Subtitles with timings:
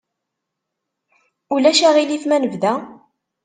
[1.53, 2.73] Ulac aɣilif ma nebda?